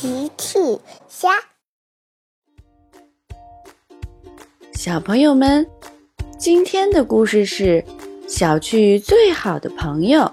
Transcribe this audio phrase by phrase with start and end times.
[0.00, 0.58] 奇趣
[1.10, 1.28] 虾，
[4.72, 5.66] 小朋友们，
[6.38, 7.84] 今天的故事是
[8.26, 10.32] 小趣最好的朋友。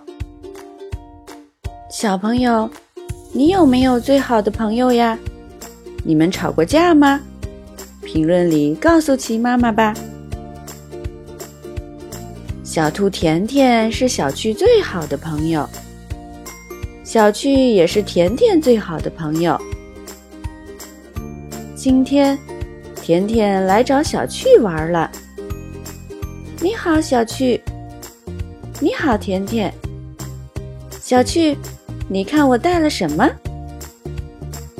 [1.91, 2.69] 小朋友，
[3.33, 5.19] 你有没有最好的朋友呀？
[6.05, 7.19] 你们吵过架吗？
[8.01, 9.93] 评论里告诉奇妈妈吧。
[12.63, 15.69] 小兔甜甜是小趣最好的朋友。
[17.07, 19.57] 小趣也是甜甜最好的朋友。
[21.73, 22.37] 今天，
[23.01, 25.09] 甜甜来找小趣玩了。
[26.59, 27.61] 你好，小趣。
[28.81, 29.73] 你好，甜甜。
[30.99, 31.57] 小趣，
[32.09, 33.25] 你看我带了什么？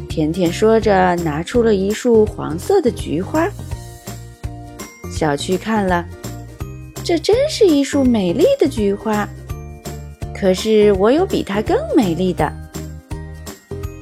[0.09, 3.47] 甜甜说着，拿出了一束黄色的菊花。
[5.09, 6.05] 小趣看了，
[7.05, 9.25] 这真是一束美丽的菊花。
[10.39, 12.51] 可是我有比它更美丽的。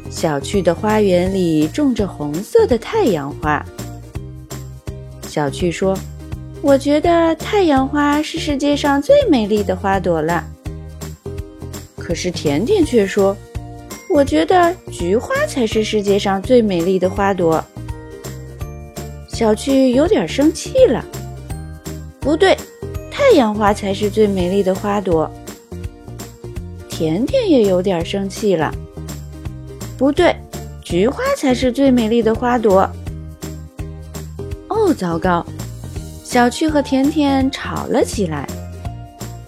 [0.10, 3.66] 小趣的花园里种着红色的太阳花。
[5.24, 5.98] 小趣说
[6.62, 10.44] ：“我觉得太阳花是世界上最美丽的花朵了。”
[11.98, 13.36] 可是甜甜却说
[14.10, 17.64] ：“我觉得菊花才是世界上最美丽的花朵。”
[19.28, 21.04] 小趣有点生气了。
[22.20, 22.58] 不对，
[23.12, 25.30] 太阳花才是最美丽的花朵。
[26.98, 28.74] 甜甜也有点生气了。
[29.98, 30.34] 不对，
[30.82, 32.90] 菊花才是最美丽的花朵。
[34.70, 35.46] 哦，糟糕！
[36.24, 38.48] 小趣和甜甜吵了起来。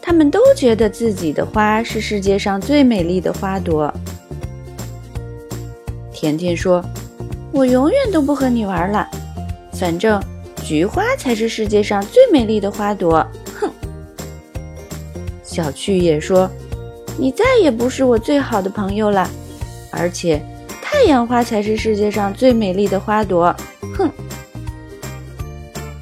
[0.02, 3.94] 他们都觉得自己的花是世界上最美丽的花朵。
[6.12, 6.84] 甜甜说
[7.54, 9.08] ：“我永远都不和你玩了，
[9.72, 10.22] 反正
[10.66, 13.26] 菊花才是世界上最美丽的花朵。”
[13.58, 13.72] 哼。
[15.44, 16.52] 小趣也说。
[17.20, 19.28] 你再也不是我最好的朋友了，
[19.92, 20.42] 而且
[20.82, 23.56] 太阳花才是世界上最美丽的花朵。
[23.98, 24.10] 哼！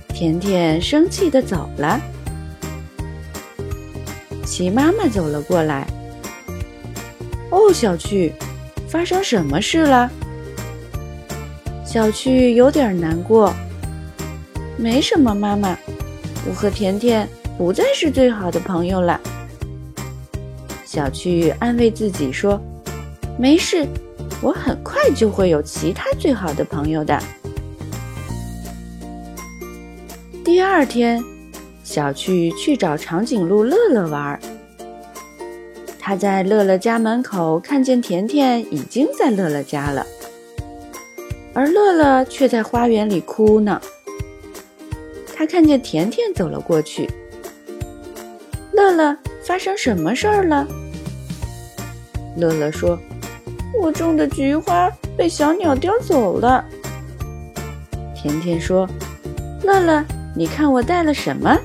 [0.10, 2.00] 甜甜生气的走了。
[4.46, 5.88] 齐妈妈走了过来。
[7.50, 8.34] 哦，小趣，
[8.88, 10.10] 发生什么事了？
[11.86, 13.54] 小趣有点难过。
[14.78, 15.78] 没什么，妈妈，
[16.46, 17.28] 我和甜甜
[17.58, 19.20] 不再是最好的朋友了。
[20.96, 22.58] 小趣安慰自己说
[23.38, 23.86] ：“没事，
[24.42, 27.22] 我很快就会有其他最好的朋友的。”
[30.42, 31.22] 第二天，
[31.84, 34.40] 小趣去找长颈鹿乐乐玩。
[36.00, 40.08] 他在乐乐家门口看见甜甜已经在乐乐家了，
[41.54, 43.82] 而乐乐却在花园里哭呢。
[45.36, 47.10] 他看见甜甜走了过去。
[48.72, 50.66] 乐乐，发生什么事儿了？
[52.38, 53.00] 乐乐说
[53.80, 56.64] ：“我种的菊花被小鸟叼走了。”
[58.16, 58.88] 甜甜说
[59.64, 60.04] ：“乐乐，
[60.36, 61.58] 你看我带了什么？”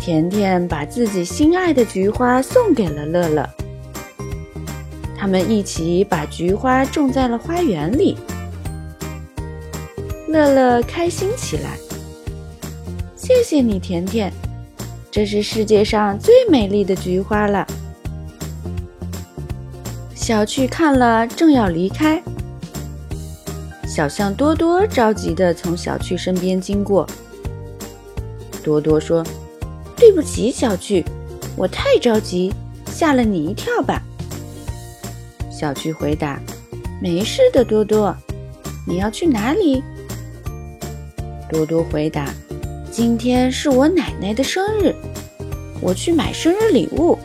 [0.00, 3.48] 甜甜把自己心爱的菊花送给了乐乐。
[5.16, 8.16] 他们一起把菊花种在了花园里。
[10.28, 11.78] 乐乐开心起来。
[13.16, 14.30] 谢谢你，甜甜，
[15.10, 17.66] 这是世界上最美丽的菊花了。
[20.26, 22.22] 小趣看了，正要离开。
[23.86, 27.06] 小象多多着急地从小趣身边经过。
[28.62, 29.22] 多多说
[29.94, 31.04] ：“对不起，小趣，
[31.54, 32.50] 我太着急，
[32.86, 34.00] 吓了你一跳吧？”
[35.52, 36.40] 小趣回答
[37.02, 38.16] ：“没事的，多多。
[38.88, 39.84] 你要去哪里？”
[41.52, 42.32] 多多回答
[42.90, 44.94] ：“今天是我奶奶的生日，
[45.82, 47.18] 我去买生日礼物。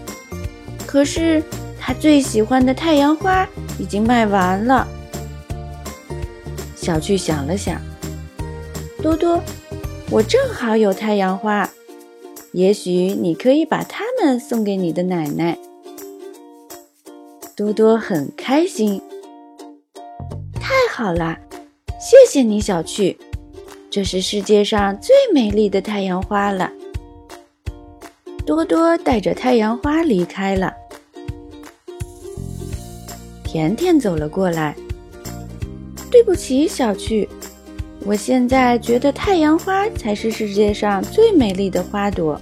[0.86, 1.42] 可是……”
[1.90, 4.88] 他最喜欢的太阳花已经卖完了。
[6.76, 7.82] 小趣想了想，
[9.02, 9.42] 多多，
[10.12, 11.68] 我正好有太阳花，
[12.52, 15.58] 也许你可以把它们送给你的奶奶。
[17.56, 19.02] 多多很开心，
[20.54, 21.40] 太好了，
[22.00, 23.18] 谢谢你，小趣，
[23.90, 26.72] 这是世界上最美丽的太阳花了。
[28.46, 30.72] 多多带着太阳花离开了。
[33.52, 34.76] 甜甜走了过来。
[36.12, 37.28] 对不起，小趣，
[38.06, 42.40] 我现在觉得太阳花才是世界上最美丽的花朵，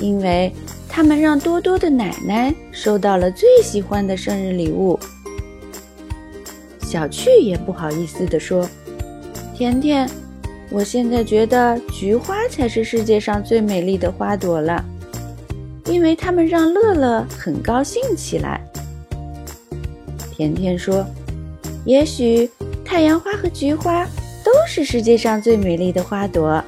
[0.00, 0.50] 因为
[0.88, 4.98] 它们让多多的奶奶收到了最喜欢的生日礼物。
[6.80, 8.66] 小趣也不好意思地说
[9.54, 10.08] ：“甜甜，
[10.70, 14.82] 我现在觉得菊花才是世界上最美丽的花朵了，
[15.84, 18.58] 因为它们让乐乐很高兴起来。”
[20.44, 21.06] 甜甜说
[21.86, 22.50] ：“也许
[22.84, 24.04] 太阳花和菊花
[24.44, 26.62] 都是世界上最美丽的花朵。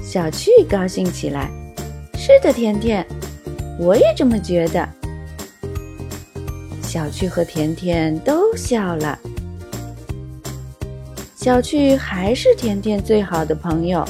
[0.00, 1.50] 小趣高兴起来
[2.14, 3.04] ：“是的，甜甜，
[3.76, 4.88] 我也这么觉得。”
[6.80, 9.18] 小趣和甜甜都笑了。
[11.34, 14.04] 小趣还是甜甜最好的朋友，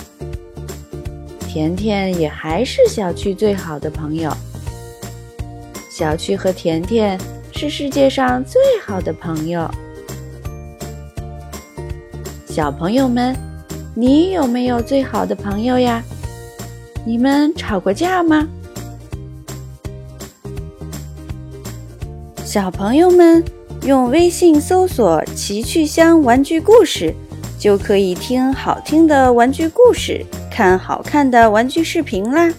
[1.48, 4.30] 甜甜也还是小趣最好的朋友。
[5.90, 7.18] 小趣和甜甜
[7.60, 9.70] 是世界上最好的朋友。
[12.46, 13.36] 小朋友们，
[13.94, 16.02] 你有没有最好的朋友呀？
[17.04, 18.48] 你们吵过架吗？
[22.42, 23.44] 小朋友们，
[23.82, 27.14] 用微信搜索“奇趣箱玩具故事”，
[27.60, 32.50] 就可以听好听的玩具故事，看好看的玩具视频啦。